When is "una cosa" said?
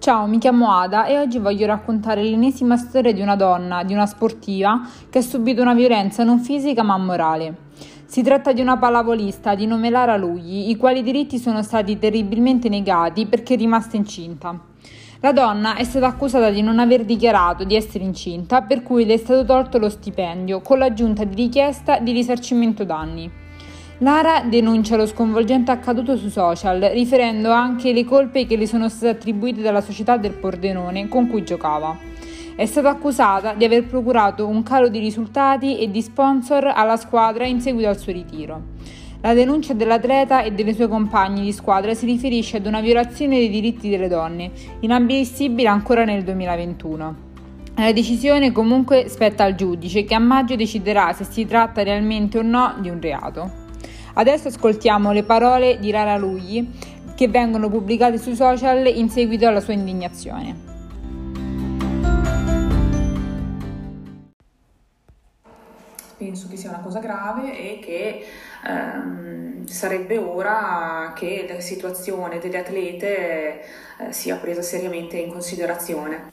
66.68-66.98